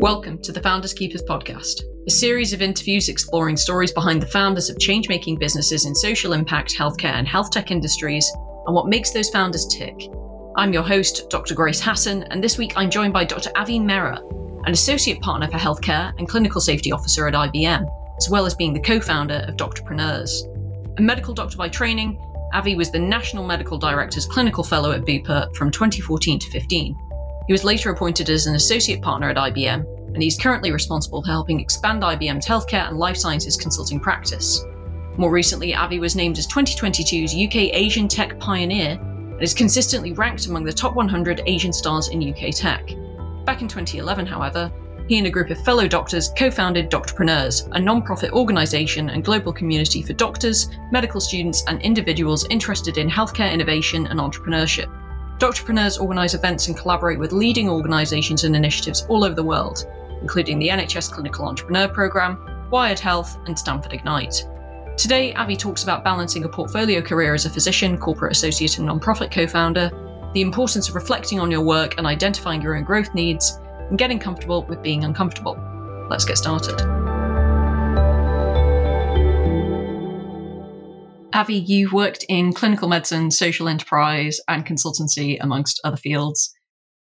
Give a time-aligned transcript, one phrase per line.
[0.00, 4.70] Welcome to the Founders Keepers podcast, a series of interviews exploring stories behind the founders
[4.70, 8.26] of change making businesses in social impact, healthcare, and health tech industries,
[8.64, 10.08] and what makes those founders tick.
[10.56, 11.54] I'm your host, Dr.
[11.54, 13.50] Grace Hassan, and this week I'm joined by Dr.
[13.56, 14.20] Avi Mehra,
[14.66, 17.86] an associate partner for healthcare and clinical safety officer at IBM,
[18.16, 20.30] as well as being the co founder of Doctorpreneurs.
[20.96, 22.18] A medical doctor by training,
[22.54, 26.96] Avi was the National Medical Director's Clinical Fellow at Bupa from 2014 to 15
[27.50, 31.30] he was later appointed as an associate partner at IBM, and he's currently responsible for
[31.30, 34.64] helping expand IBM's healthcare and life sciences consulting practice.
[35.16, 40.46] More recently, Avi was named as 2022's UK Asian Tech Pioneer and is consistently ranked
[40.46, 42.86] among the top 100 Asian stars in UK tech.
[43.44, 44.72] Back in 2011, however,
[45.08, 49.24] he and a group of fellow doctors co founded Doctorpreneurs, a non profit organisation and
[49.24, 54.88] global community for doctors, medical students, and individuals interested in healthcare innovation and entrepreneurship.
[55.38, 59.84] Doctorpreneurs organise events and collaborate with leading organisations and initiatives all over the world,
[60.20, 64.44] including the NHS Clinical Entrepreneur Programme, Wired Health, and Stanford Ignite.
[64.96, 69.30] Today, Avi talks about balancing a portfolio career as a physician, corporate associate, and nonprofit
[69.30, 69.90] co founder,
[70.34, 74.18] the importance of reflecting on your work and identifying your own growth needs, and getting
[74.18, 75.58] comfortable with being uncomfortable.
[76.10, 76.80] Let's get started.
[81.32, 86.54] Avi, you've worked in clinical medicine, social enterprise, and consultancy, amongst other fields.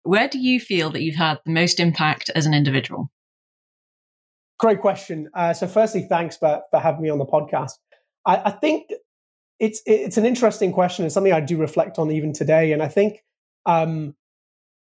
[0.03, 3.11] Where do you feel that you've had the most impact as an individual?
[4.59, 5.29] Great question.
[5.33, 7.73] Uh, so, firstly, thanks for, for having me on the podcast.
[8.25, 8.89] I, I think
[9.59, 12.71] it's it's an interesting question and something I do reflect on even today.
[12.71, 13.23] And I think
[13.65, 14.15] um,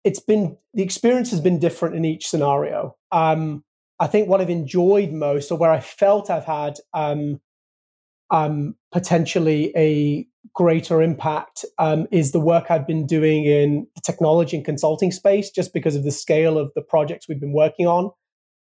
[0.03, 2.95] it's been the experience has been different in each scenario.
[3.11, 3.63] Um,
[4.00, 7.39] I think what I've enjoyed most, or where I felt I've had um,
[8.29, 14.55] um, potentially a greater impact um, is the work I've been doing in the technology
[14.55, 18.11] and consulting space, just because of the scale of the projects we've been working on.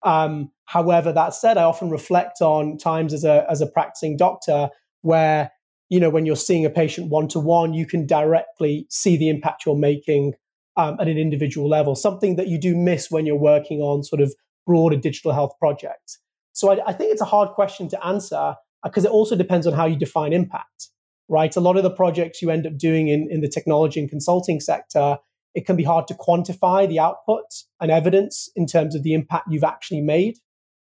[0.04, 4.70] Um, however, that said, I often reflect on times as a as a practicing doctor
[5.02, 5.52] where
[5.90, 9.30] you know when you're seeing a patient one to one, you can directly see the
[9.30, 10.34] impact you're making
[10.78, 11.96] um, at an individual level.
[11.96, 14.34] Something that you do miss when you're working on sort of
[14.66, 16.20] broader digital health projects.
[16.54, 19.68] So I, I think it's a hard question to answer because uh, it also depends
[19.68, 20.90] on how you define impact,
[21.30, 21.56] right?
[21.56, 24.60] A lot of the projects you end up doing in, in the technology and consulting
[24.60, 25.18] sector,
[25.56, 27.46] it can be hard to quantify the output
[27.80, 30.36] and evidence in terms of the impact you've actually made,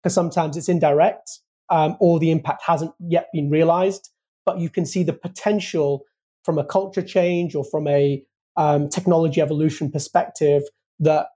[0.02, 1.40] because sometimes it's indirect
[1.70, 4.10] um, or the impact hasn't yet been realized,
[4.46, 6.04] but you can see the potential
[6.44, 8.24] from a culture change or from a
[8.58, 10.64] um, technology evolution perspective
[11.00, 11.28] that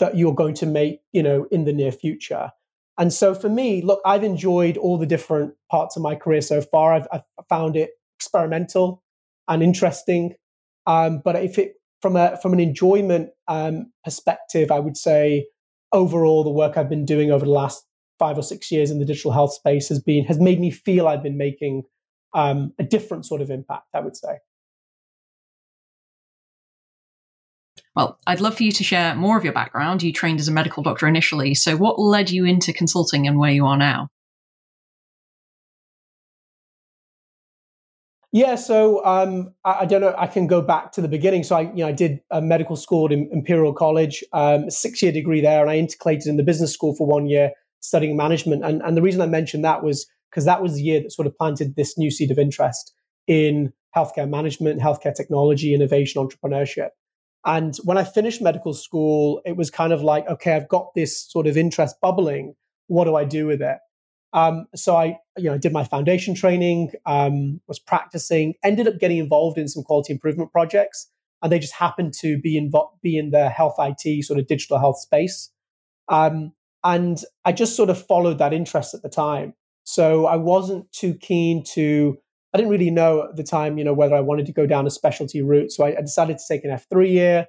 [0.00, 2.50] that you're going to make, you know, in the near future.
[2.98, 6.60] And so for me, look, I've enjoyed all the different parts of my career so
[6.60, 6.94] far.
[6.94, 9.02] I've, I've found it experimental
[9.48, 10.34] and interesting.
[10.86, 15.46] Um, but if it from a from an enjoyment um, perspective, I would say
[15.92, 17.84] overall the work I've been doing over the last
[18.18, 21.08] five or six years in the digital health space has been has made me feel
[21.08, 21.82] I've been making
[22.34, 23.88] um, a different sort of impact.
[23.94, 24.38] I would say.
[27.94, 30.02] Well, I'd love for you to share more of your background.
[30.02, 31.54] You trained as a medical doctor initially.
[31.54, 34.08] So, what led you into consulting and where you are now?
[38.32, 40.12] Yeah, so um, I, I, don't know.
[40.18, 41.44] I can go back to the beginning.
[41.44, 45.40] So I, you know, I did a medical school in Imperial College, um, six-year degree
[45.40, 48.64] there, and I integrated in the business school for one year, studying management.
[48.64, 51.28] And, and the reason I mentioned that was because that was the year that sort
[51.28, 52.92] of planted this new seed of interest
[53.28, 56.88] in healthcare management, healthcare technology, innovation, entrepreneurship.
[57.46, 61.20] And when I finished medical school, it was kind of like, okay, I've got this
[61.30, 62.54] sort of interest bubbling.
[62.86, 63.78] What do I do with it?
[64.32, 69.18] Um, so I, you know, did my foundation training, um, was practicing, ended up getting
[69.18, 71.08] involved in some quality improvement projects,
[71.42, 72.72] and they just happened to be in
[73.02, 75.50] be in the health IT sort of digital health space.
[76.08, 76.52] Um,
[76.82, 79.54] and I just sort of followed that interest at the time.
[79.84, 82.18] So I wasn't too keen to
[82.54, 84.86] I didn't really know at the time, you know, whether I wanted to go down
[84.86, 85.72] a specialty route.
[85.72, 87.46] So I, I decided to take an F3 year,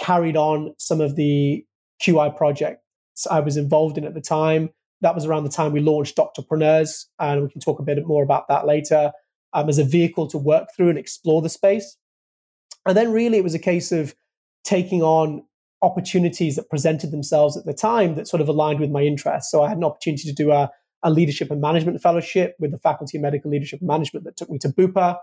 [0.00, 1.62] carried on some of the
[2.02, 2.80] QI projects
[3.30, 4.70] I was involved in at the time.
[5.02, 8.22] That was around the time we launched Doctorpreneurs, and we can talk a bit more
[8.22, 9.12] about that later,
[9.52, 11.96] um, as a vehicle to work through and explore the space.
[12.86, 14.14] And then really it was a case of
[14.64, 15.44] taking on
[15.82, 19.50] opportunities that presented themselves at the time that sort of aligned with my interests.
[19.50, 20.70] So I had an opportunity to do a
[21.02, 24.50] a leadership and management fellowship with the Faculty of Medical Leadership and Management that took
[24.50, 25.16] me to Bupa.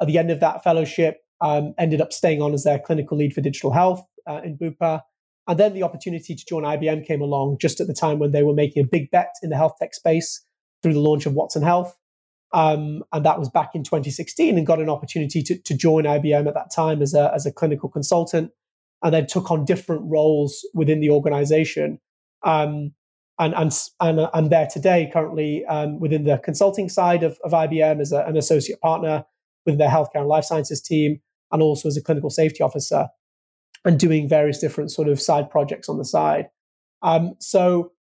[0.00, 3.32] At the end of that fellowship, um, ended up staying on as their clinical lead
[3.32, 5.02] for digital health uh, in Bupa.
[5.48, 8.42] And then the opportunity to join IBM came along just at the time when they
[8.42, 10.44] were making a big bet in the health tech space
[10.82, 11.96] through the launch of Watson Health.
[12.52, 16.46] Um, and that was back in 2016 and got an opportunity to, to join IBM
[16.46, 18.50] at that time as a, as a clinical consultant
[19.02, 21.98] and then took on different roles within the organization
[22.44, 22.92] Um,
[23.38, 28.00] and, and, and I'm there today currently um, within the consulting side of, of IBM
[28.00, 29.24] as a, an associate partner
[29.66, 31.20] with their healthcare and life sciences team,
[31.52, 33.08] and also as a clinical safety officer,
[33.84, 36.46] and doing various different sort of side projects on the side.
[37.02, 37.92] Um, so,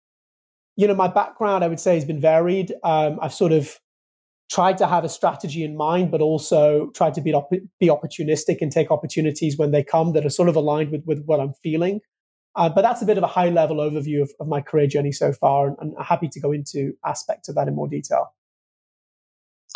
[0.77, 2.73] you know, my background, I would say, has been varied.
[2.83, 3.79] Um, I've sort of
[4.49, 7.49] tried to have a strategy in mind, but also tried to be, op-
[7.79, 11.25] be opportunistic and take opportunities when they come that are sort of aligned with, with
[11.25, 11.99] what I'm feeling.
[12.55, 15.11] Uh, but that's a bit of a high level overview of, of my career journey
[15.11, 18.33] so far, and, and I'm happy to go into aspects of that in more detail.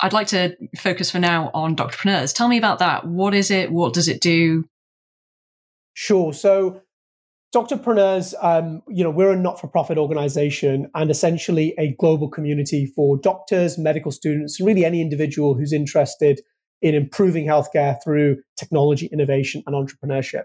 [0.02, 2.34] I'd like to focus for now on Doctorpreneurs.
[2.34, 3.06] Tell me about that.
[3.06, 3.70] What is it?
[3.72, 4.64] What does it do?
[5.94, 6.31] Sure.
[6.31, 6.81] So,
[7.54, 13.78] Doctorpreneurs, um, you know, we're a not-for-profit organization and essentially a global community for doctors,
[13.78, 16.40] medical students, and really any individual who's interested
[16.81, 20.44] in improving healthcare through technology, innovation, and entrepreneurship.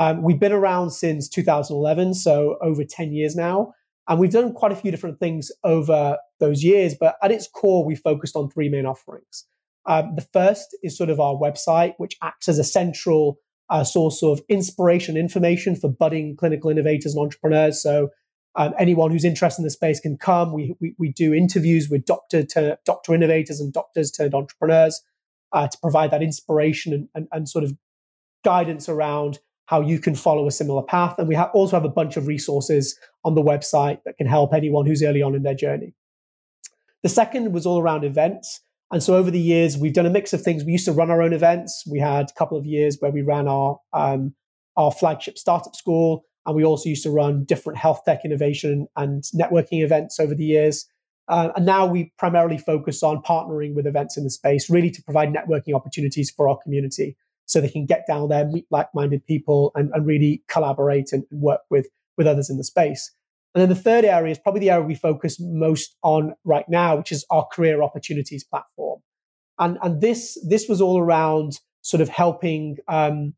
[0.00, 3.74] Um, we've been around since 2011, so over 10 years now.
[4.08, 7.84] And we've done quite a few different things over those years, but at its core,
[7.84, 9.44] we focused on three main offerings.
[9.84, 13.36] Um, the first is sort of our website, which acts as a central
[13.68, 17.82] uh, source of inspiration, information for budding clinical innovators and entrepreneurs.
[17.82, 18.08] So
[18.56, 20.54] um, anyone who's interested in the space can come.
[20.54, 25.02] We, we, we do interviews with doctor to doctor innovators and doctors turned entrepreneurs
[25.52, 27.74] uh, to provide that inspiration and, and, and sort of
[28.42, 31.16] guidance around how you can follow a similar path.
[31.16, 34.52] And we ha- also have a bunch of resources on the website that can help
[34.52, 35.94] anyone who's early on in their journey.
[37.04, 38.62] The second was all around events.
[38.90, 40.64] And so over the years, we've done a mix of things.
[40.64, 41.84] We used to run our own events.
[41.88, 44.34] We had a couple of years where we ran our, um,
[44.76, 46.24] our flagship startup school.
[46.46, 50.44] And we also used to run different health tech innovation and networking events over the
[50.44, 50.84] years.
[51.28, 55.02] Uh, and now we primarily focus on partnering with events in the space, really to
[55.04, 57.16] provide networking opportunities for our community
[57.50, 61.62] so they can get down there, meet like-minded people, and, and really collaborate and work
[61.68, 63.12] with with others in the space.
[63.54, 66.96] And then the third area is probably the area we focus most on right now,
[66.96, 69.00] which is our career opportunities platform.
[69.58, 73.34] And and this this was all around sort of helping um,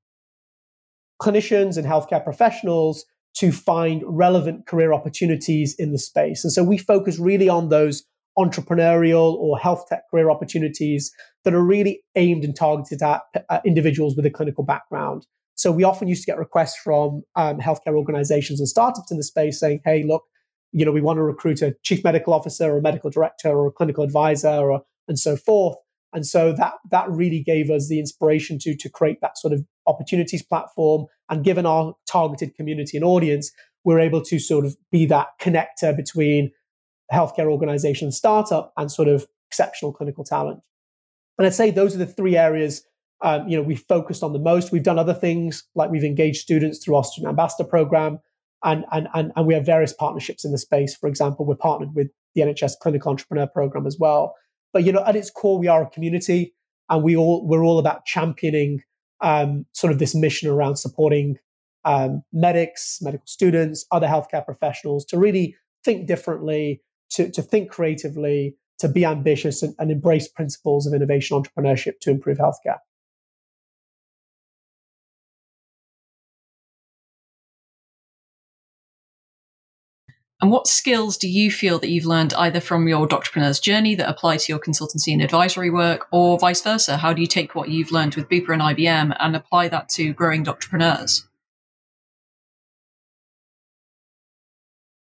[1.23, 3.07] clinicians and healthcare professionals
[3.39, 6.45] to find relevant career opportunities in the space.
[6.45, 8.05] And so we focus really on those
[8.37, 11.11] entrepreneurial or health tech career opportunities
[11.45, 15.27] that are really aimed and targeted at uh, individuals with a clinical background.
[15.55, 19.23] So we often used to get requests from um, healthcare organizations and startups in the
[19.23, 20.25] space saying, hey, look,
[20.73, 23.67] you know, we want to recruit a chief medical officer or a medical director or
[23.67, 25.77] a clinical advisor or, and so forth.
[26.15, 29.65] And so that that really gave us the inspiration to, to create that sort of
[29.87, 31.07] opportunities platform.
[31.29, 33.51] And given our targeted community and audience,
[33.85, 36.51] we're able to sort of be that connector between
[37.13, 40.61] healthcare organization startup and sort of exceptional clinical talent.
[41.39, 42.85] And I'd say those are the three areas
[43.23, 44.73] um, you know we focused on the most.
[44.73, 48.19] We've done other things like we've engaged students through our student ambassador program,
[48.65, 50.95] and and and, and we have various partnerships in the space.
[50.97, 54.35] For example, we're partnered with the NHS Clinical Entrepreneur Program as well.
[54.73, 56.55] But you know, at its core, we are a community,
[56.91, 58.83] and we all we're all about championing
[59.21, 61.39] um, sort of this mission around supporting
[61.85, 68.57] um, medics, medical students, other healthcare professionals to really think differently, to, to think creatively,
[68.83, 72.79] to be ambitious and, and embrace principles of innovation entrepreneurship to improve healthcare.
[80.41, 84.09] And what skills do you feel that you've learned either from your Doctorpreneur's journey that
[84.09, 86.97] apply to your consultancy and advisory work, or vice versa?
[86.97, 90.13] How do you take what you've learned with Bupa and IBM and apply that to
[90.13, 91.23] growing Doctorpreneurs?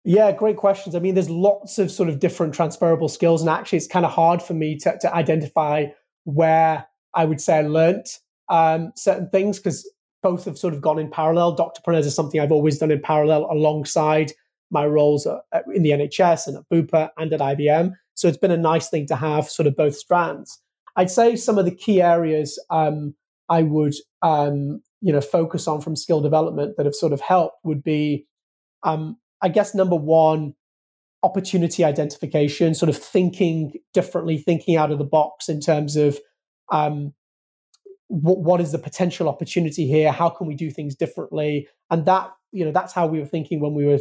[0.08, 0.94] Yeah, great questions.
[0.94, 4.12] I mean, there's lots of sort of different transferable skills, and actually, it's kind of
[4.12, 5.88] hard for me to, to identify
[6.26, 6.86] where
[7.16, 8.20] I would say I learnt
[8.50, 11.58] um, certain things because both have sort of gone in parallel.
[11.58, 14.32] Doctorpreneurs is something I've always done in parallel alongside
[14.70, 15.26] my roles
[15.74, 17.94] in the NHS and at Bupa and at IBM.
[18.14, 20.62] So it's been a nice thing to have sort of both strands.
[20.96, 23.16] I'd say some of the key areas um,
[23.50, 27.58] I would um, you know focus on from skill development that have sort of helped
[27.64, 28.28] would be
[28.84, 30.54] um, I guess number one,
[31.24, 36.20] opportunity identification, sort of thinking differently, thinking out of the box in terms of
[36.72, 37.14] um,
[38.08, 40.12] what, what is the potential opportunity here?
[40.12, 41.68] How can we do things differently?
[41.90, 44.00] And that, you know, that's how we were thinking when we were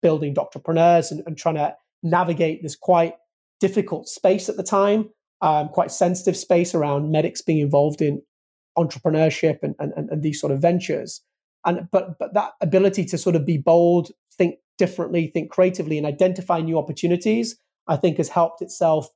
[0.00, 3.14] building Doctorpreneurs and, and trying to navigate this quite
[3.58, 5.10] difficult space at the time,
[5.42, 8.22] um, quite sensitive space around medics being involved in
[8.78, 11.20] entrepreneurship and, and, and these sort of ventures.
[11.66, 16.06] And but but that ability to sort of be bold, think differently, think creatively, and
[16.06, 17.56] identify new opportunities,
[17.86, 19.08] I think has helped itself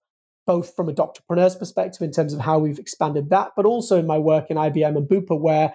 [0.46, 4.06] both from a doctorpreneur's perspective in terms of how we've expanded that, but also in
[4.06, 5.74] my work in IBM and Bupa, where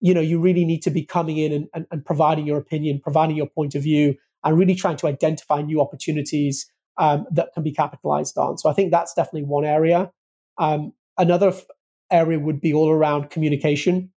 [0.00, 3.00] you know you really need to be coming in and, and, and providing your opinion,
[3.02, 7.62] providing your point of view, and really trying to identify new opportunities um, that can
[7.62, 8.58] be capitalized on.
[8.58, 10.12] So I think that's definitely one area.
[10.58, 11.64] Um, another f-
[12.10, 14.10] area would be all around communication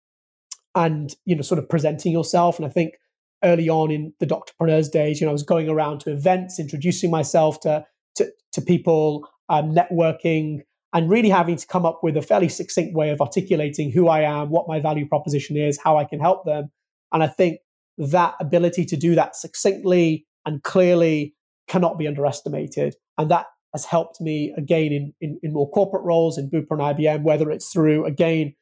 [0.75, 2.59] and you know sort of presenting yourself.
[2.59, 2.95] And I think
[3.45, 7.11] early on in the Doctorpreneurs days, you know, I was going around to events, introducing
[7.11, 7.85] myself to
[8.17, 10.61] to, to people, um, networking,
[10.93, 14.21] and really having to come up with a fairly succinct way of articulating who I
[14.21, 16.71] am, what my value proposition is, how I can help them.
[17.13, 17.61] And I think
[17.99, 21.35] that ability to do that succinctly and clearly
[21.69, 22.95] cannot be underestimated.
[23.17, 26.81] And that has helped me again in, in, in more corporate roles in Bupa and
[26.81, 28.55] IBM, whether it's through, again,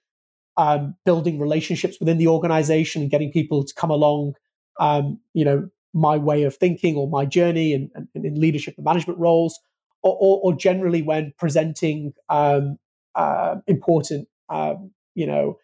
[0.57, 4.35] um, building relationships within the organization and getting people to come along,
[4.81, 9.19] um, you know, my way of thinking or my journey and, in leadership and management
[9.19, 9.59] roles,
[10.03, 12.79] or, or, or generally when presenting um,
[13.15, 15.57] uh, important, um, you know,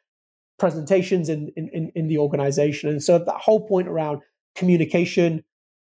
[0.58, 2.90] presentations in, in, in the organization.
[2.90, 4.20] And so that whole point around
[4.54, 5.42] communication,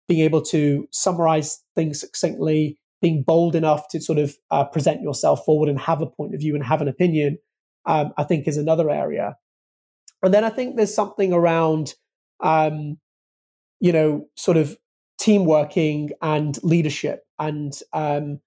[0.08, 5.44] being able to summarize things succinctly, being bold enough to sort of uh, present yourself
[5.44, 7.38] forward and have a point of view and have an opinion,
[7.86, 9.36] um, I think is another area.
[10.22, 11.94] And then I think there's something around,
[12.40, 12.98] um,
[13.82, 14.78] you know, sort of
[15.18, 17.24] team working and leadership.
[17.40, 18.40] And um,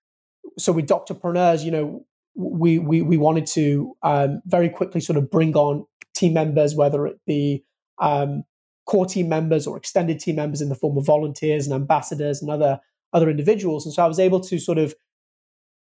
[0.58, 5.30] so with Doctorpreneurs, you know, we we we wanted to um, very quickly sort of
[5.30, 7.66] bring on team members, whether it be
[8.02, 8.44] um,
[8.86, 12.50] core team members or extended team members in the form of volunteers and ambassadors and
[12.50, 12.80] other
[13.12, 13.86] other individuals.
[13.86, 14.96] And so I was able to sort of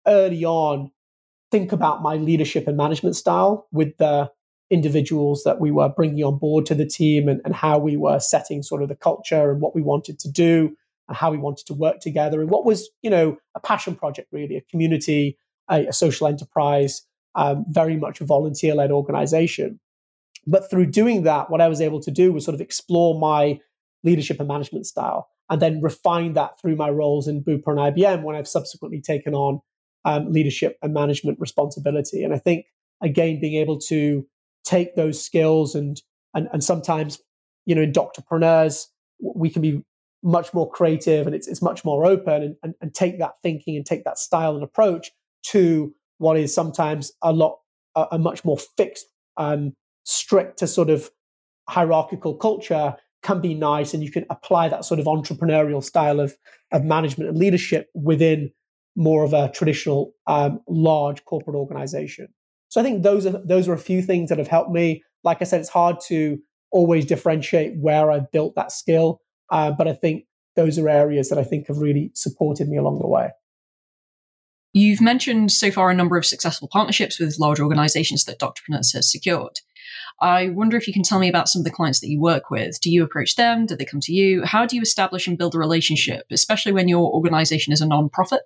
[0.07, 0.91] early on
[1.51, 4.31] think about my leadership and management style with the
[4.71, 8.19] individuals that we were bringing on board to the team and, and how we were
[8.19, 10.75] setting sort of the culture and what we wanted to do
[11.07, 14.29] and how we wanted to work together and what was you know a passion project
[14.31, 15.37] really a community
[15.69, 17.01] a, a social enterprise
[17.35, 19.79] um, very much a volunteer led organization
[20.47, 23.59] but through doing that, what I was able to do was sort of explore my
[24.03, 28.23] leadership and management style and then refine that through my roles in Bupa and IBM
[28.23, 29.61] when I've subsequently taken on
[30.05, 32.23] um, leadership and management responsibility.
[32.23, 32.65] And I think,
[33.01, 34.25] again, being able to
[34.63, 36.01] take those skills and,
[36.33, 37.19] and, and sometimes,
[37.65, 38.87] you know, in Doctorpreneurs,
[39.19, 39.83] we can be
[40.23, 43.75] much more creative and it's, it's much more open and, and, and take that thinking
[43.75, 45.11] and take that style and approach
[45.43, 47.57] to what is sometimes a lot,
[47.95, 51.09] a, a much more fixed um, strict to sort of
[51.69, 56.35] hierarchical culture can be nice and you can apply that sort of entrepreneurial style of,
[56.71, 58.51] of management and leadership within
[58.95, 62.27] more of a traditional um, large corporate organization
[62.71, 65.37] so i think those are those are a few things that have helped me like
[65.41, 66.39] i said it's hard to
[66.71, 70.23] always differentiate where i've built that skill uh, but i think
[70.55, 73.29] those are areas that i think have really supported me along the way
[74.73, 79.11] You've mentioned so far a number of successful partnerships with large organizations that Doctorpreneurs has
[79.11, 79.59] secured.
[80.21, 82.49] I wonder if you can tell me about some of the clients that you work
[82.49, 82.79] with.
[82.79, 83.65] Do you approach them?
[83.65, 84.45] Do they come to you?
[84.45, 88.39] How do you establish and build a relationship, especially when your organization is a nonprofit?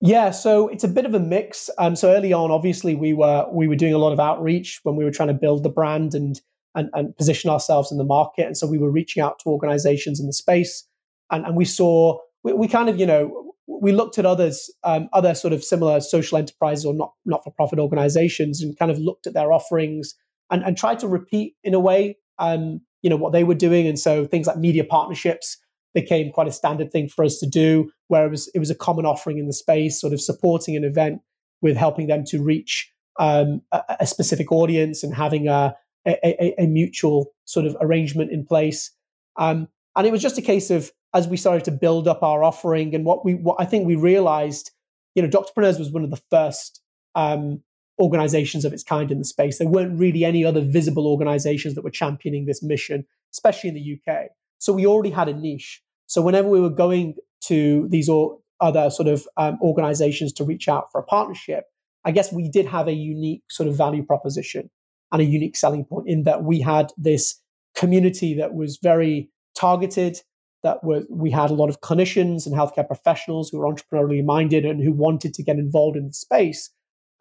[0.00, 1.68] Yeah, so it's a bit of a mix.
[1.78, 4.94] Um, so early on, obviously, we were we were doing a lot of outreach when
[4.94, 6.40] we were trying to build the brand and
[6.74, 8.46] and, and position ourselves in the market.
[8.46, 10.86] And so we were reaching out to organizations in the space,
[11.30, 15.08] and, and we saw we, we kind of you know we looked at others, um,
[15.12, 18.98] other sort of similar social enterprises or not not for profit organizations, and kind of
[18.98, 20.14] looked at their offerings
[20.50, 23.88] and, and tried to repeat in a way, um, you know, what they were doing.
[23.88, 25.58] And so things like media partnerships
[25.94, 28.74] became quite a standard thing for us to do, where it was it was a
[28.74, 31.20] common offering in the space, sort of supporting an event
[31.60, 35.74] with helping them to reach um, a, a, specific audience and having a,
[36.06, 38.92] a, a, mutual sort of arrangement in place.
[39.36, 39.66] Um,
[39.96, 42.94] and it was just a case of as we started to build up our offering
[42.94, 44.70] and what we what I think we realized,
[45.14, 46.80] you know, Doctorpreneurs was one of the first
[47.14, 47.62] um,
[47.98, 49.58] organizations of its kind in the space.
[49.58, 53.98] There weren't really any other visible organizations that were championing this mission, especially in the
[53.98, 54.28] UK.
[54.58, 55.82] So we already had a niche.
[56.06, 60.68] So whenever we were going to these or other sort of um, organizations to reach
[60.68, 61.64] out for a partnership,
[62.04, 64.70] I guess we did have a unique sort of value proposition
[65.12, 67.40] and a unique selling point in that we had this
[67.76, 70.20] community that was very targeted
[70.62, 74.64] that were we had a lot of clinicians and healthcare professionals who were entrepreneurially minded
[74.64, 76.70] and who wanted to get involved in the space.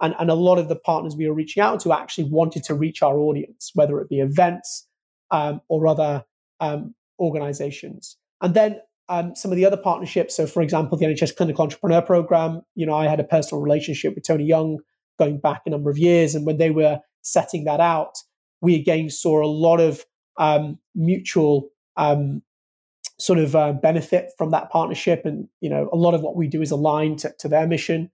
[0.01, 2.75] And, and a lot of the partners we were reaching out to actually wanted to
[2.75, 4.88] reach our audience, whether it be events
[5.32, 6.24] um, or other
[6.60, 8.17] um, organizations.
[8.41, 10.36] And then um, some of the other partnerships.
[10.36, 12.62] So, for example, the NHS Clinical Entrepreneur Program.
[12.75, 14.79] You know, I had a personal relationship with Tony Young
[15.17, 18.15] going back a number of years, and when they were setting that out,
[18.62, 20.03] we again saw a lot of
[20.38, 22.41] um, mutual um,
[23.19, 25.24] sort of uh, benefit from that partnership.
[25.25, 28.12] And, you know, a lot of what we do is aligned to, to their mission.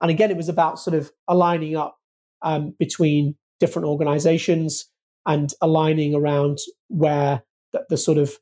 [0.00, 1.98] And again, it was about sort of aligning up
[2.42, 4.86] um, between different organizations
[5.26, 6.58] and aligning around
[6.88, 8.38] where the, the, sort of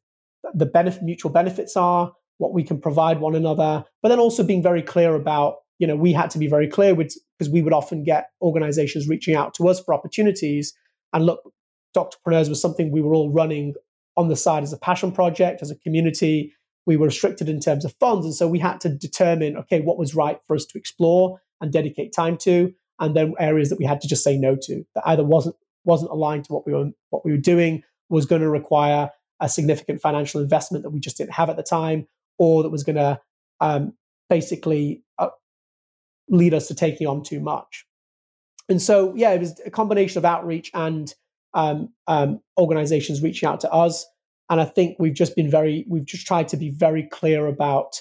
[0.55, 4.63] the benefit, mutual benefits are, what we can provide one another, but then also being
[4.63, 7.73] very clear about, you know, we had to be very clear with because we would
[7.73, 10.73] often get organizations reaching out to us for opportunities.
[11.13, 11.41] And look,
[11.97, 13.75] Doctorpreneurs was something we were all running
[14.17, 16.53] on the side as a passion project, as a community.
[16.87, 18.27] We were restricted in terms of funds.
[18.27, 21.73] And so we had to determine, okay, what was right for us to explore and
[21.73, 25.05] dedicate time to, and then areas that we had to just say no to, that
[25.07, 28.49] either wasn't wasn't aligned to what we were what we were doing, was going to
[28.49, 29.11] require
[29.41, 32.07] a significant financial investment that we just didn't have at the time,
[32.39, 33.21] or that was going to
[33.61, 33.93] um,
[34.29, 35.29] basically uh,
[36.29, 37.87] lead us to taking on too much.
[38.69, 41.13] And so, yeah, it was a combination of outreach and
[41.53, 44.07] um, um, organizations reaching out to us.
[44.51, 48.01] And I think we've just been very, we've just tried to be very clear about,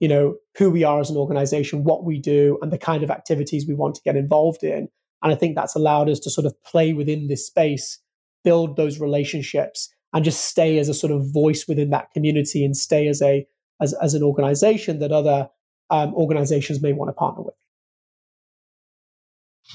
[0.00, 3.10] you know, who we are as an organization, what we do, and the kind of
[3.10, 4.88] activities we want to get involved in.
[5.22, 7.98] And I think that's allowed us to sort of play within this space,
[8.44, 12.76] build those relationships, and just stay as a sort of voice within that community and
[12.76, 13.46] stay as a
[13.80, 15.48] as, as an organization that other
[15.90, 17.54] um, organizations may want to partner with.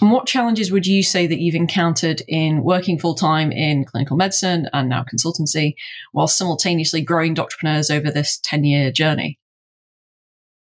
[0.02, 4.18] And what challenges would you say that you've encountered in working full time in clinical
[4.18, 5.76] medicine and now consultancy,
[6.14, 9.40] while simultaneously growing Doctorpreneurs over this 10 year journey?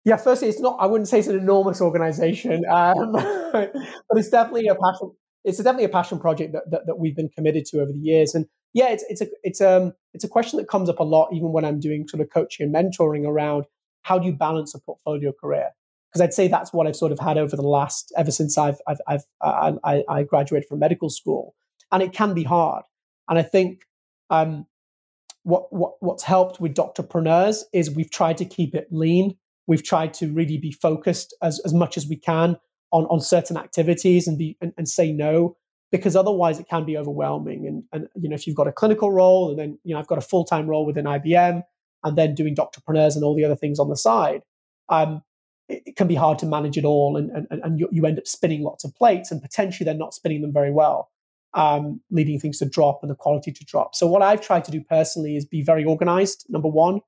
[0.04, 3.72] Yeah, firstly, it's not, I wouldn't say it's an enormous organization, um, but
[4.12, 5.12] it's definitely a passion.
[5.44, 8.34] It's definitely a passion project that, that, that, we've been committed to over the years.
[8.34, 11.30] And yeah, it's, it's a, it's, um, it's a question that comes up a lot,
[11.32, 13.64] even when I'm doing sort of coaching and mentoring around
[14.02, 15.70] how do you balance a portfolio career?
[16.14, 18.80] because I'd say that's what I've sort of had over the last ever since I've
[18.86, 21.56] I've, I've I, I, graduated from medical school,
[21.90, 22.84] and it can be hard.
[23.28, 23.82] And I think
[24.30, 24.66] um,
[25.42, 29.36] what what what's helped with Doctorpreneurs is we've tried to keep it lean.
[29.66, 32.58] We've tried to really be focused as as much as we can
[32.92, 35.56] on on certain activities and be and, and say no
[35.96, 37.68] because otherwise it can be overwhelming.
[37.68, 40.08] And and you know if you've got a clinical role and then you know I've
[40.08, 41.62] got a full time role within IBM
[42.02, 44.42] and then doing Doctorpreneurs and all the other things on the side.
[44.88, 45.22] Um,
[45.68, 48.26] it can be hard to manage it all and, and, and you, you end up
[48.26, 51.10] spinning lots of plates and potentially they're not spinning them very well
[51.54, 54.70] um, leading things to drop and the quality to drop so what i've tried to
[54.70, 57.00] do personally is be very organized number one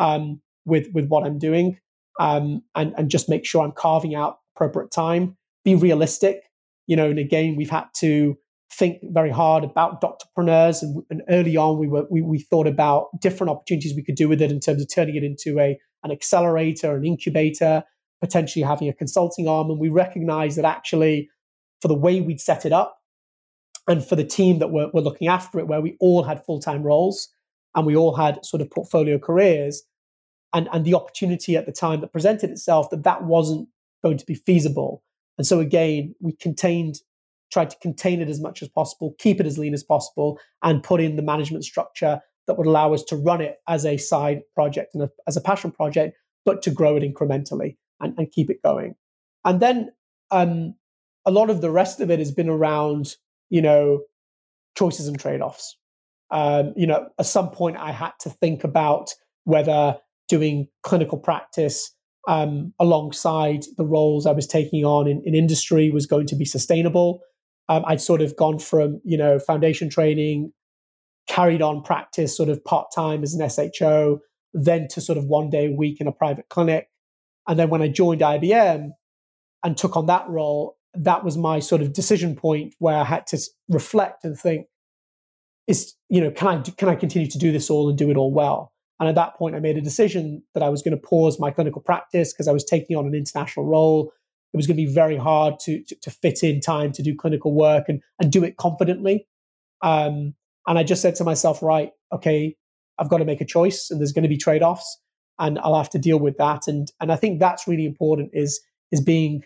[0.00, 1.78] um, with with what i'm doing
[2.18, 6.49] um, and, and just make sure i'm carving out appropriate time be realistic
[6.86, 8.36] you know and again we've had to
[8.72, 13.08] think very hard about doctorpreneurs and, and early on we were we, we thought about
[13.20, 16.10] different opportunities we could do with it in terms of turning it into a an
[16.10, 17.82] accelerator an incubator
[18.20, 19.70] potentially having a consulting arm.
[19.70, 21.30] And we recognized that actually,
[21.80, 22.98] for the way we'd set it up
[23.88, 26.60] and for the team that were, were looking after it, where we all had full
[26.60, 27.28] time roles
[27.74, 29.82] and we all had sort of portfolio careers,
[30.52, 33.68] and, and the opportunity at the time that presented itself, that that wasn't
[34.02, 35.02] going to be feasible.
[35.40, 36.96] And so, again, we contained,
[37.50, 40.82] tried to contain it as much as possible, keep it as lean as possible, and
[40.82, 44.42] put in the management structure that would allow us to run it as a side
[44.54, 48.50] project and a, as a passion project, but to grow it incrementally and, and keep
[48.50, 48.96] it going.
[49.42, 49.92] And then
[50.30, 50.74] um,
[51.24, 53.16] a lot of the rest of it has been around,
[53.48, 54.02] you know,
[54.76, 55.74] choices and trade offs.
[56.30, 59.96] Um, you know, at some point I had to think about whether
[60.28, 61.96] doing clinical practice
[62.28, 66.44] um, alongside the roles I was taking on in, in industry was going to be
[66.44, 67.20] sustainable.
[67.68, 70.52] Um, I'd sort of gone from, you know, foundation training,
[71.28, 74.20] carried on practice sort of part time as an SHO,
[74.52, 76.88] then to sort of one day a week in a private clinic.
[77.46, 78.90] And then when I joined IBM
[79.64, 83.26] and took on that role, that was my sort of decision point where I had
[83.28, 84.66] to reflect and think,
[85.66, 88.16] is you know, can I can I continue to do this all and do it
[88.16, 88.72] all well?
[89.00, 91.50] And at that point, I made a decision that I was going to pause my
[91.50, 94.12] clinical practice because I was taking on an international role.
[94.52, 97.16] It was going to be very hard to, to, to fit in time to do
[97.16, 99.26] clinical work and, and do it confidently.
[99.82, 100.34] Um,
[100.66, 102.56] and I just said to myself, right, okay,
[102.98, 105.00] I've got to make a choice and there's going to be trade offs
[105.38, 106.68] and I'll have to deal with that.
[106.68, 108.60] And and I think that's really important is
[108.92, 109.42] is being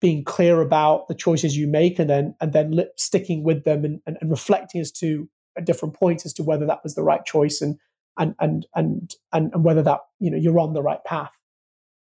[0.00, 4.00] being clear about the choices you make and then and then sticking with them and,
[4.06, 7.24] and, and, reflecting as to at different points as to whether that was the right
[7.24, 7.76] choice and
[8.18, 11.32] and and and and, and whether that you know you're on the right path.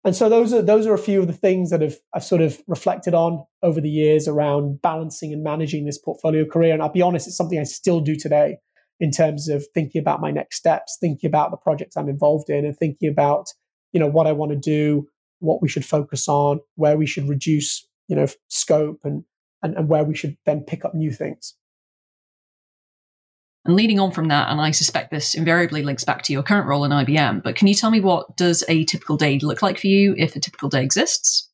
[0.04, 2.42] And so those are those are a few of the things that I've, I've sort
[2.42, 6.74] of reflected on over the years around balancing and managing this portfolio career.
[6.74, 8.58] And I'll be honest, it's something I still do today
[9.00, 12.64] in terms of thinking about my next steps, thinking about the projects I'm involved in,
[12.64, 13.46] and thinking about
[13.92, 17.28] you know what I want to do, what we should focus on, where we should
[17.28, 19.24] reduce you know scope, and
[19.62, 21.54] and, and where we should then pick up new things.
[23.66, 26.66] And leading on from that, and I suspect this invariably links back to your current
[26.66, 29.78] role in IBM, but can you tell me what does a typical day look like
[29.78, 31.48] for you if a typical day exists?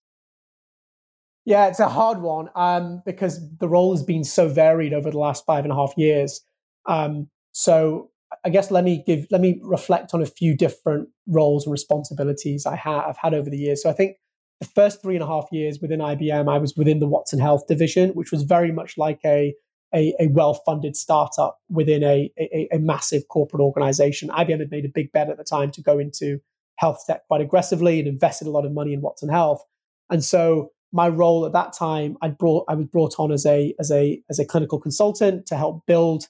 [1.45, 5.19] Yeah, it's a hard one um, because the role has been so varied over the
[5.19, 6.41] last five and a half years.
[6.87, 8.11] Um, so
[8.45, 12.67] I guess let me give let me reflect on a few different roles and responsibilities
[12.67, 13.83] I have had over the years.
[13.83, 14.17] So I think
[14.61, 17.67] the first three and a half years within IBM, I was within the Watson Health
[17.67, 19.55] division, which was very much like a
[19.95, 24.29] a, a well-funded startup within a, a, a massive corporate organization.
[24.29, 26.41] IBM had made a big bet at the time to go into
[26.77, 29.63] health tech quite aggressively and invested a lot of money in Watson Health.
[30.11, 33.75] And so my role at that time, I brought I was brought on as a
[33.79, 36.27] as a as a clinical consultant to help build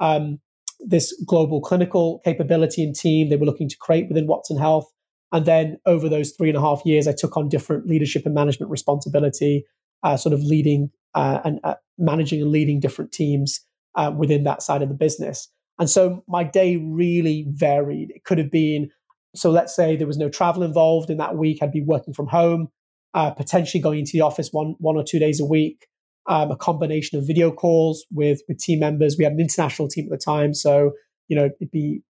[0.00, 0.40] um,
[0.80, 4.90] this global clinical capability and team they were looking to create within Watson Health.
[5.32, 8.34] And then over those three and a half years, I took on different leadership and
[8.34, 9.64] management responsibility,
[10.04, 13.60] uh, sort of leading uh, and uh, managing and leading different teams
[13.94, 15.48] uh, within that side of the business.
[15.78, 18.10] And so my day really varied.
[18.10, 18.90] It could have been
[19.34, 19.50] so.
[19.50, 21.58] Let's say there was no travel involved in that week.
[21.60, 22.68] I'd be working from home,
[23.14, 25.86] uh, potentially going into the office one one or two days a week
[26.26, 29.16] um, a combination of video calls with with team members.
[29.18, 30.92] We had an international team at the time, so
[31.28, 32.02] you know it'd be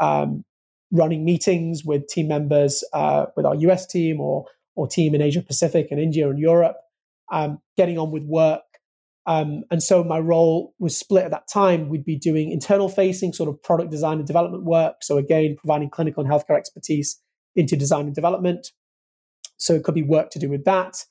[0.00, 0.44] um,
[0.90, 5.42] running meetings with team members uh, with our US team or or team in Asia
[5.42, 6.76] Pacific and India and Europe,
[7.32, 8.62] um, getting on with work.
[9.28, 11.90] Um, and so my role was split at that time.
[11.90, 15.02] We'd be doing internal facing sort of product design and development work.
[15.02, 17.20] So again, providing clinical and healthcare expertise
[17.54, 18.72] into design and development.
[19.58, 21.04] So it could be work to do with that.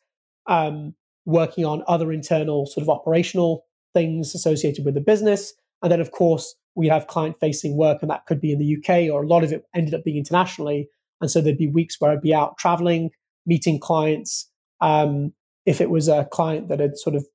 [0.47, 5.53] Um, working on other internal sort of operational things associated with the business.
[5.83, 8.77] And then, of course, we have client facing work, and that could be in the
[8.77, 10.89] UK, or a lot of it ended up being internationally.
[11.21, 13.11] And so there'd be weeks where I'd be out traveling,
[13.45, 14.49] meeting clients.
[14.81, 15.33] Um,
[15.67, 17.27] if it was a client that had sort of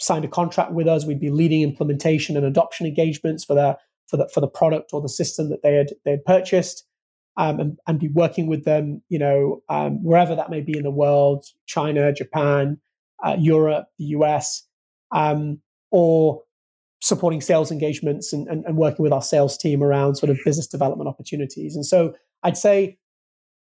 [0.00, 3.76] signed a contract with us, we'd be leading implementation and adoption engagements for the
[4.08, 6.84] for the for the product or the system that they had they had purchased,
[7.36, 10.84] um, and, and be working with them, you know, um, wherever that may be in
[10.84, 12.78] the world, China, Japan,
[13.24, 14.66] uh, Europe, the US,
[15.12, 16.42] um, or
[17.00, 20.66] supporting sales engagements and, and, and, working with our sales team around sort of business
[20.66, 21.76] development opportunities.
[21.76, 22.96] And so I'd say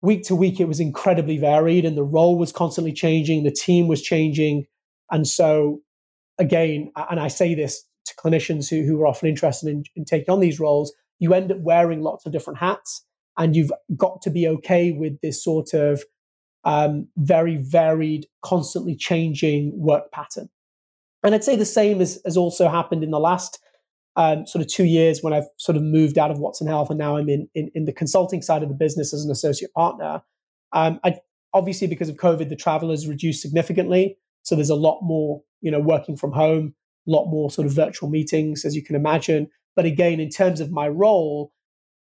[0.02, 3.88] week to week, it was incredibly varied and the role was constantly changing, the team
[3.88, 4.66] was changing.
[5.10, 5.80] And so,
[6.40, 10.32] again, and I say this to clinicians who, who are often interested in, in taking
[10.32, 13.06] on these roles, you end up wearing lots of different hats
[13.38, 16.04] and you've got to be okay with this sort of
[16.64, 20.50] um, very varied, constantly changing work pattern.
[21.24, 23.60] And I'd say the same has, has also happened in the last
[24.16, 27.00] um, sort of two years when I've sort of moved out of Watson Health and
[27.00, 30.22] now I'm in, in, in the consulting side of the business as an associate partner.
[30.72, 31.16] Um, I,
[31.54, 34.18] obviously, because of COVID, the travel has reduced significantly.
[34.44, 36.74] So there's a lot more, you know, working from home,
[37.08, 39.48] a lot more sort of virtual meetings, as you can imagine.
[39.76, 41.52] But again, in terms of my role,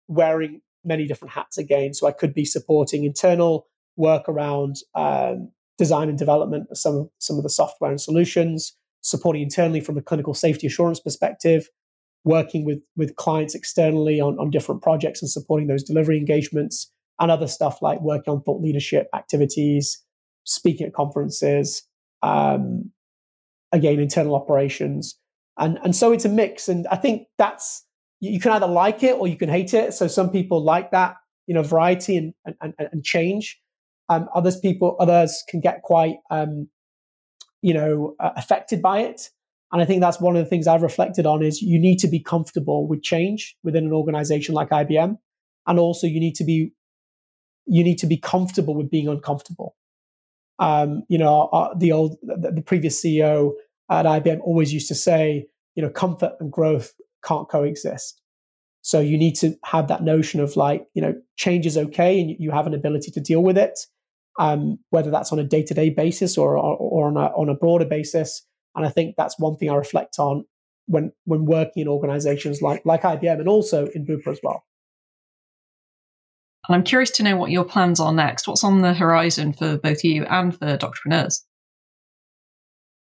[0.08, 1.94] wearing many different hats again.
[1.94, 7.38] So I could be supporting internal work around um, design and development of some, some
[7.38, 11.70] of the software and solutions, supporting internally from a clinical safety assurance perspective,
[12.24, 17.32] working with, with clients externally on, on different projects and supporting those delivery engagements, and
[17.32, 20.04] other stuff like working on thought leadership activities,
[20.44, 21.84] speaking at conferences,
[22.24, 22.92] um,
[23.76, 25.18] again, internal operations.
[25.58, 26.68] And, and so it's a mix.
[26.68, 27.86] And I think that's,
[28.20, 29.94] you can either like it or you can hate it.
[29.94, 31.16] So some people like that,
[31.48, 33.60] you know, variety and, and, and change.
[34.10, 36.70] Um, others people, others can get quite, um,
[37.62, 39.30] you know, uh, affected by it.
[39.72, 42.08] And I think that's one of the things I've reflected on is you need to
[42.08, 45.18] be comfortable with change within an organization like IBM,
[45.68, 46.72] and also you need to be
[47.66, 49.76] you need to be comfortable with being uncomfortable.
[50.60, 53.52] Um, you know, our, the old the, the previous CEO
[53.90, 56.94] at IBM always used to say, you know, comfort and growth
[57.24, 58.22] can't coexist.
[58.82, 62.36] So you need to have that notion of like, you know, change is okay and
[62.40, 63.80] you have an ability to deal with it
[64.38, 67.56] um, whether that's on a day to day basis or, or, on, a, on a
[67.56, 68.46] broader basis.
[68.76, 70.46] And I think that's one thing I reflect on
[70.88, 74.64] when, when working in organizations like, like IBM and also in Bupa as well.
[76.68, 78.48] And I'm curious to know what your plans are next.
[78.48, 81.42] What's on the horizon for both you and for Doctorpreneurs?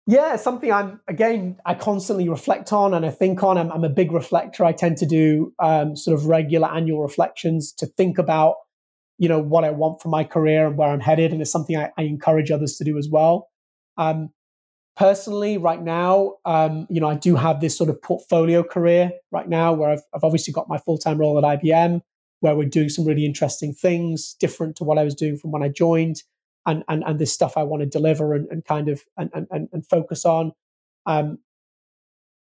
[0.07, 3.57] Yeah, something I'm again I constantly reflect on and I think on.
[3.57, 4.65] I'm, I'm a big reflector.
[4.65, 8.57] I tend to do um, sort of regular annual reflections to think about
[9.19, 11.77] you know what I want for my career and where I'm headed, and it's something
[11.77, 13.49] I, I encourage others to do as well.
[13.97, 14.31] Um,
[14.97, 19.49] personally, right now, um, you know, I do have this sort of portfolio career right
[19.49, 22.01] now where I've, I've obviously got my full time role at IBM,
[22.41, 25.63] where we're doing some really interesting things, different to what I was doing from when
[25.63, 26.23] I joined,
[26.67, 29.69] and and, and this stuff I want to deliver and, and kind of and, and,
[29.73, 30.53] and focus on.
[31.07, 31.39] Um,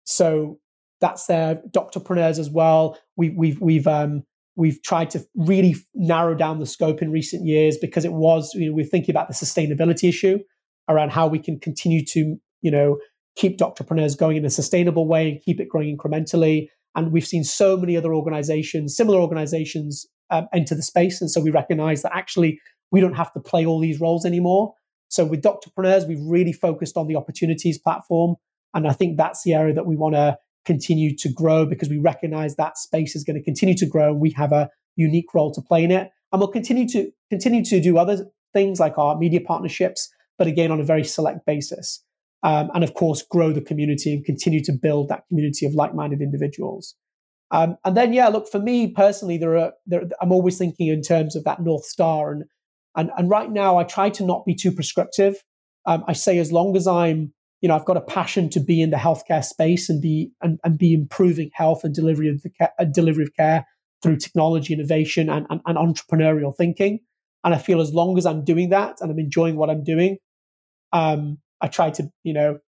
[0.04, 0.60] so
[1.00, 1.62] that's there.
[1.72, 2.98] Doctorpreneurs as well.
[3.18, 4.24] We, we've we've um,
[4.58, 8.68] We've tried to really narrow down the scope in recent years because it was, you
[8.68, 10.40] know, we're thinking about the sustainability issue
[10.90, 13.00] around how we can continue to, you know,
[13.38, 16.68] keep Doctorpreneurs going in a sustainable way and keep it growing incrementally.
[16.96, 21.22] And we've seen so many other organizations, similar organizations, um, enter the space.
[21.22, 22.60] And so we recognize that actually
[22.92, 24.74] we don't have to play all these roles anymore.
[25.08, 28.36] So with Doctorpreneurs, we've really focused on the opportunities platform.
[28.74, 31.98] And I think that's the area that we want to continue to grow because we
[31.98, 35.52] recognize that space is going to continue to grow and we have a unique role
[35.54, 36.10] to play in it.
[36.32, 40.72] And we'll continue to continue to do other things like our media partnerships, but again
[40.72, 42.04] on a very select basis.
[42.44, 46.22] Um, and of course, grow the community and continue to build that community of like-minded
[46.22, 46.96] individuals.
[47.52, 51.02] Um, and then, yeah, look for me personally, there are there, I'm always thinking in
[51.02, 52.46] terms of that north star, and
[52.96, 55.36] and and right now I try to not be too prescriptive.
[55.86, 58.82] Um, I say as long as I'm you know, I've got a passion to be
[58.82, 62.50] in the healthcare space and be and, and be improving health and delivery of the
[62.50, 63.66] care, uh, delivery of care
[64.02, 67.00] through technology innovation and, and, and, entrepreneurial thinking.
[67.44, 70.18] And I feel as long as I'm doing that and I'm enjoying what I'm doing,
[70.92, 72.60] um, I try to you know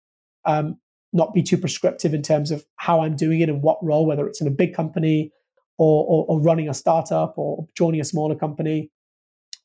[0.46, 0.78] um,
[1.12, 4.28] not be too prescriptive in terms of how I'm doing it and what role, whether
[4.28, 5.32] it's in a big company
[5.80, 8.92] or, or, or running a startup or joining a smaller company.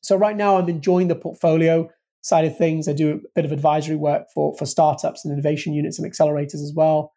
[0.01, 1.89] So right now I'm enjoying the portfolio
[2.21, 2.87] side of things.
[2.87, 6.55] I do a bit of advisory work for for startups and innovation units and accelerators
[6.55, 7.13] as well.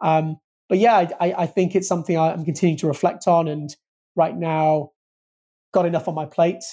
[0.00, 0.36] Um,
[0.68, 3.74] but yeah, I, I, think it's something I'm continuing to reflect on, and
[4.16, 4.90] right now,
[5.72, 6.64] got enough on my plate.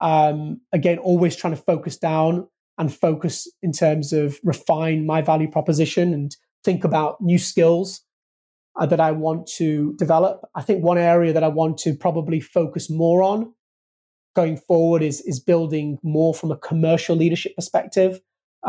[0.00, 5.50] Um, again, always trying to focus down and focus in terms of refine my value
[5.50, 8.02] proposition and think about new skills
[8.78, 10.42] uh, that I want to develop.
[10.54, 13.52] I think one area that I want to probably focus more on
[14.38, 18.20] going forward is is building more from a commercial leadership perspective.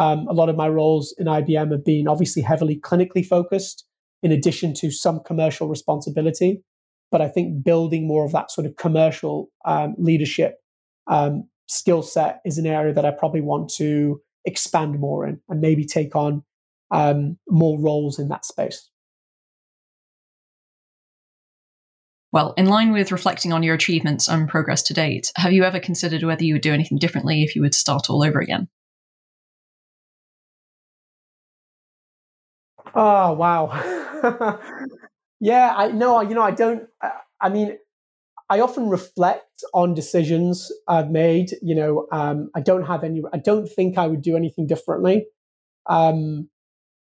[0.04, 3.86] Um, a lot of my roles in IBM have been obviously heavily clinically focused,
[4.24, 6.64] in addition to some commercial responsibility.
[7.12, 10.56] But I think building more of that sort of commercial um, leadership
[11.06, 15.62] um, skill set is an area that I probably want to expand more in and
[15.62, 16.44] maybe take on
[16.90, 18.90] um, more roles in that space.
[22.32, 25.80] Well, in line with reflecting on your achievements and progress to date, have you ever
[25.80, 28.68] considered whether you would do anything differently if you were to start all over again?
[32.94, 33.70] Oh wow,
[35.40, 35.74] yeah.
[35.76, 36.88] I no, you know, I don't.
[37.42, 37.78] I mean,
[38.50, 41.52] I often reflect on decisions I've made.
[41.62, 43.22] You know, um, I don't have any.
[43.34, 45.28] I don't think I would do anything differently,
[45.88, 46.50] um,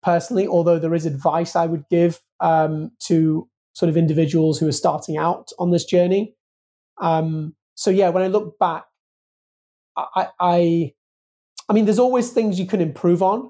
[0.03, 0.47] personally.
[0.47, 5.17] Although there is advice I would give um, to sort of individuals who are starting
[5.17, 6.33] out on this journey.
[6.99, 8.85] Um, so yeah, when I look back,
[9.97, 10.93] I, I,
[11.69, 13.49] I mean, there's always things you can improve on,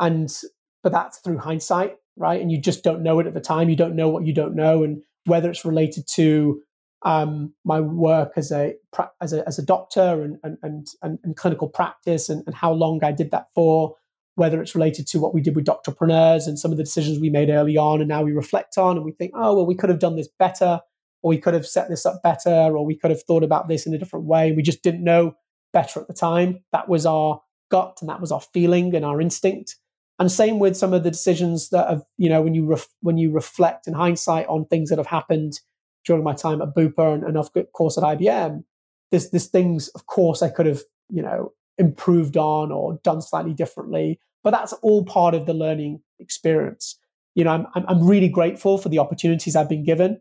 [0.00, 0.34] and
[0.82, 2.40] but that's through hindsight, right?
[2.40, 3.68] And you just don't know it at the time.
[3.68, 6.62] You don't know what you don't know, and whether it's related to
[7.02, 8.74] um, my work as a
[9.20, 13.04] as a as a doctor and and and, and clinical practice, and, and how long
[13.04, 13.96] I did that for,
[14.36, 17.30] whether it's related to what we did with Doctorpreneurs and some of the decisions we
[17.30, 19.90] made early on and now we reflect on and we think, oh, well, we could
[19.90, 20.80] have done this better,
[21.22, 23.86] or we could have set this up better, or we could have thought about this
[23.86, 24.52] in a different way.
[24.52, 25.34] We just didn't know
[25.72, 26.60] better at the time.
[26.72, 29.76] That was our gut and that was our feeling and our instinct.
[30.18, 33.18] And same with some of the decisions that have, you know, when you ref- when
[33.18, 35.60] you reflect in hindsight on things that have happened
[36.04, 38.64] during my time at Bupa and, and of course at IBM,
[39.10, 43.54] there's there's things, of course, I could have, you know, improved on or done slightly
[43.54, 44.18] differently.
[44.42, 46.98] But that's all part of the learning experience.
[47.34, 50.20] You know, I'm, I'm really grateful for the opportunities I've been given.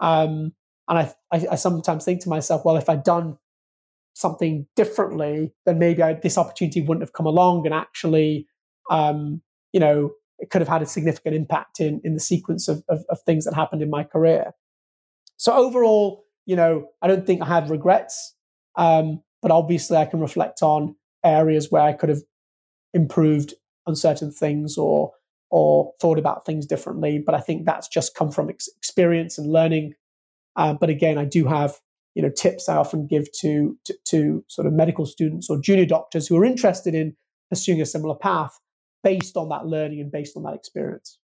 [0.00, 0.52] Um,
[0.88, 3.38] and I, I, I, sometimes think to myself, well, if I'd done
[4.14, 7.66] something differently, then maybe I, this opportunity wouldn't have come along.
[7.66, 8.46] And actually,
[8.90, 9.42] um,
[9.72, 13.04] you know, it could have had a significant impact in, in the sequence of, of,
[13.08, 14.52] of things that happened in my career.
[15.36, 18.34] So overall, you know, I don't think I have regrets.
[18.76, 22.22] Um, but obviously, I can reflect on areas where I could have
[22.92, 23.54] improved
[23.86, 25.12] on certain things or
[25.50, 27.22] or thought about things differently.
[27.24, 29.92] But I think that's just come from ex- experience and learning.
[30.56, 31.76] Uh, but again, I do have
[32.16, 35.86] you know tips I often give to, to to sort of medical students or junior
[35.86, 37.14] doctors who are interested in
[37.48, 38.58] pursuing a similar path
[39.04, 41.20] based on that learning and based on that experience.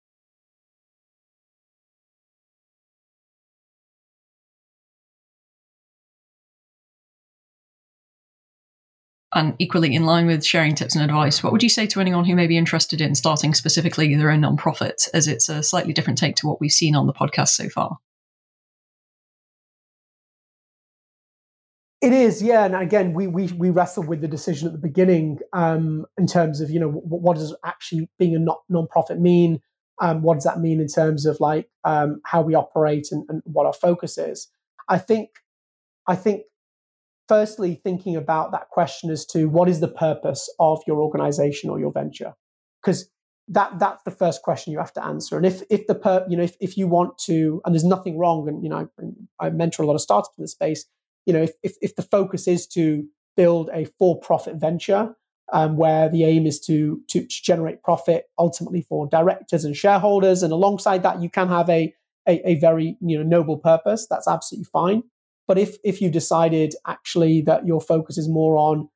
[9.33, 12.25] And equally, in line with sharing tips and advice, what would you say to anyone
[12.25, 16.19] who may be interested in starting specifically their own nonprofit, as it's a slightly different
[16.19, 17.99] take to what we've seen on the podcast so far?
[22.01, 22.65] It is, yeah.
[22.65, 26.61] And again, we we we wrestled with the decision at the beginning um, in terms
[26.61, 29.61] of you know what, what does actually being a not nonprofit mean?
[30.01, 33.43] Um, what does that mean in terms of like um, how we operate and, and
[33.45, 34.49] what our focus is?
[34.89, 35.29] I think
[36.07, 36.45] I think
[37.31, 41.79] firstly thinking about that question as to what is the purpose of your organization or
[41.79, 42.35] your venture
[42.83, 43.09] because
[43.47, 45.37] that that's the first question you have to answer.
[45.37, 48.19] And if if the per, you know if, if you want to, and there's nothing
[48.19, 48.89] wrong, and you know
[49.41, 50.87] I, I mentor a lot of startups in the space.
[51.27, 55.15] You know if, if if the focus is to build a for-profit venture
[55.53, 60.53] um, where the aim is to, to, generate profit ultimately for directors and shareholders, and
[60.53, 61.95] alongside that you can have a
[62.29, 64.07] a, a very you know noble purpose.
[64.09, 65.03] That's absolutely fine.
[65.51, 68.89] But if if you decided actually that your focus is more on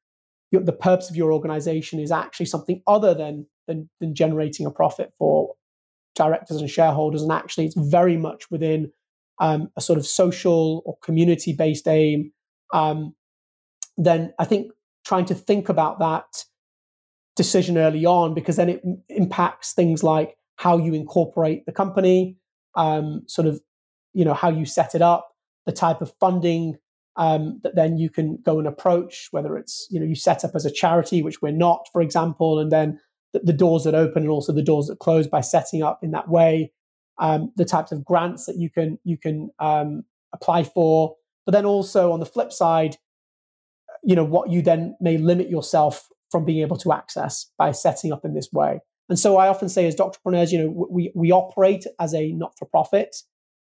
[0.53, 4.71] your, the purpose of your organization is actually something other than, than than generating a
[4.71, 5.55] profit for
[6.14, 8.93] directors and shareholders, and actually it's very much within
[9.40, 12.31] um, a sort of social or community based aim,
[12.73, 13.17] um,
[13.97, 14.71] then I think
[15.05, 16.45] trying to think about that
[17.35, 22.37] decision early on because then it m- impacts things like how you incorporate the company,
[22.77, 23.61] um, sort of,
[24.12, 25.34] you know, how you set it up,
[25.66, 26.77] the type of funding
[27.16, 30.53] um, that then you can go and approach, whether it's, you know, you set up
[30.55, 32.98] as a charity, which we're not, for example, and then
[33.33, 36.11] the, the doors that open and also the doors that close by setting up in
[36.11, 36.72] that way,
[37.18, 41.14] um, the types of grants that you can you can um, apply for,
[41.46, 42.96] but then also on the flip side,
[44.03, 48.12] you know, what you then may limit yourself from being able to access by setting
[48.12, 48.81] up in this way.
[49.09, 52.59] And so I often say, as entrepreneurs, you know, we we operate as a not
[52.59, 53.14] for profit,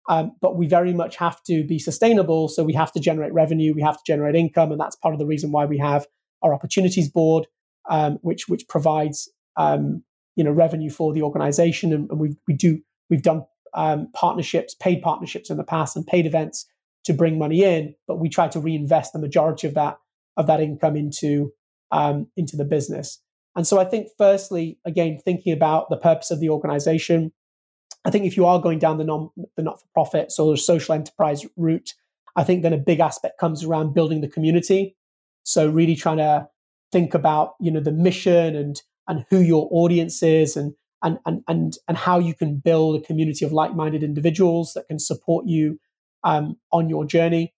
[0.08, 2.48] um, but we very much have to be sustainable.
[2.48, 5.18] So we have to generate revenue, we have to generate income, and that's part of
[5.18, 6.06] the reason why we have
[6.42, 7.46] our opportunities board,
[7.88, 10.02] um, which which provides um,
[10.36, 14.74] you know revenue for the organization, and, and we we do we've done um, partnerships,
[14.74, 16.66] paid partnerships in the past, and paid events
[17.04, 19.98] to bring money in, but we try to reinvest the majority of that
[20.36, 21.52] of that income into
[21.90, 23.20] um, into the business.
[23.56, 27.32] And so I think, firstly, again, thinking about the purpose of the organization,
[28.04, 30.94] I think if you are going down the non the not for profit or social
[30.94, 31.94] enterprise route,
[32.36, 34.96] I think then a big aspect comes around building the community.
[35.42, 36.48] So really trying to
[36.92, 41.42] think about you know the mission and and who your audience is and and and
[41.48, 45.78] and, and how you can build a community of like-minded individuals that can support you
[46.24, 47.54] um, on your journey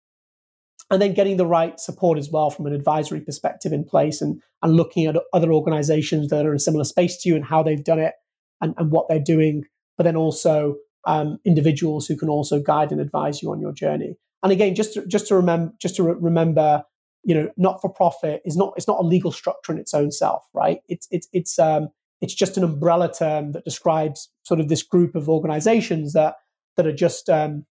[0.93, 4.43] and then getting the right support as well from an advisory perspective in place and,
[4.63, 7.63] and looking at other organizations that are in a similar space to you and how
[7.63, 8.13] they've done it
[8.61, 9.65] and, and what they're doing,
[9.97, 10.77] but then also
[11.07, 14.17] um, individuals who can also guide and advise you on your journey.
[14.43, 16.85] And again, just to, just to remember, just to re- remember,
[17.25, 20.11] you know, not for profit is not it's not a legal structure in its own
[20.11, 20.81] self, right?
[20.89, 21.89] It's it's it's um,
[22.21, 26.37] it's just an umbrella term that describes sort of this group of organizations that
[26.77, 27.65] that are just um,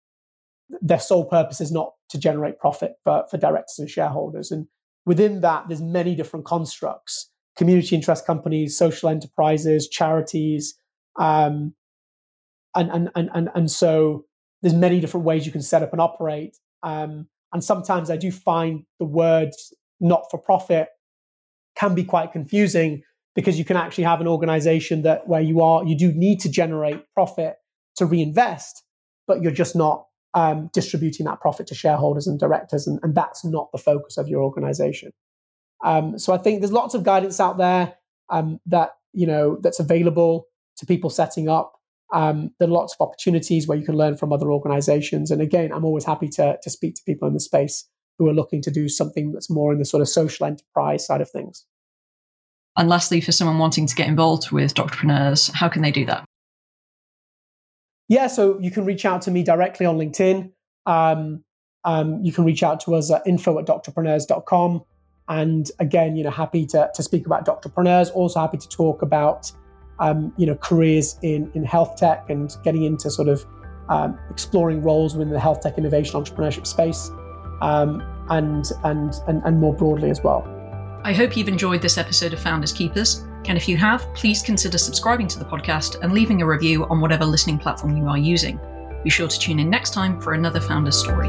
[0.83, 4.51] their sole purpose is not to generate profit for, for directors and shareholders.
[4.51, 4.67] And
[5.07, 10.79] within that, there's many different constructs community interest companies, social enterprises, charities.
[11.19, 11.75] Um,
[12.79, 14.25] and, and, and, and, and so
[14.63, 16.57] there's many different ways you can set up and operate.
[16.83, 20.89] Um, and sometimes I do find the words not for profit
[21.77, 23.03] can be quite confusing
[23.35, 26.49] because you can actually have an organization that where you are, you do need to
[26.51, 27.57] generate profit
[27.97, 28.83] to reinvest,
[29.27, 33.45] but you're just not um, distributing that profit to shareholders and directors, and, and that's
[33.45, 35.13] not the focus of your organization.
[35.85, 37.95] Um, so I think there's lots of guidance out there
[38.31, 40.47] um, that you know that's available
[40.79, 41.78] to people setting up.
[42.13, 45.73] Um, there are lots of opportunities where you can learn from other organizations, and again,
[45.73, 48.71] I'm always happy to to speak to people in the space who are looking to
[48.71, 51.65] do something that's more in the sort of social enterprise side of things.
[52.77, 56.25] And lastly, for someone wanting to get involved with Doctorpreneurs, how can they do that?
[58.09, 60.53] Yeah, so you can reach out to me directly on LinkedIn.
[60.87, 61.45] Um,
[61.85, 64.83] um, you can reach out to us at info at doctorpreneurs.com.
[65.29, 69.53] And again, you know, happy to, to speak about doctorpreneurs, also happy to talk about,
[70.01, 73.45] um, you know, careers in, in health tech and getting into sort of
[73.89, 77.11] um, exploring roles within the health tech innovation entrepreneurship space
[77.63, 80.47] um, and, and, and, and more broadly as well.
[81.05, 83.25] I hope you've enjoyed this episode of Founders Keepers.
[83.47, 87.01] And if you have, please consider subscribing to the podcast and leaving a review on
[87.01, 88.61] whatever listening platform you are using.
[89.05, 91.29] Be sure to tune in next time for another Founders story.